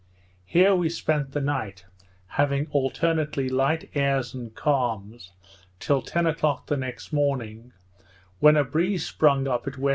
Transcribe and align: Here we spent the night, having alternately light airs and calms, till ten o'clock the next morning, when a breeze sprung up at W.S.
Here 0.47 0.73
we 0.73 0.89
spent 0.89 1.31
the 1.31 1.41
night, 1.41 1.85
having 2.25 2.65
alternately 2.71 3.49
light 3.49 3.91
airs 3.93 4.33
and 4.33 4.51
calms, 4.55 5.31
till 5.79 6.01
ten 6.01 6.25
o'clock 6.25 6.65
the 6.65 6.75
next 6.77 7.13
morning, 7.13 7.71
when 8.39 8.57
a 8.57 8.63
breeze 8.63 9.05
sprung 9.05 9.47
up 9.47 9.67
at 9.67 9.73
W.S. 9.73 9.89